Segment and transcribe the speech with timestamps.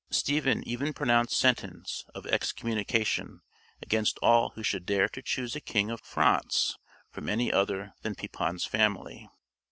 [0.09, 3.41] Stephen even pronounced sentence of excommunication
[3.83, 6.79] against all who should dare to choose a king of France
[7.11, 9.29] from any other than Pepin's family.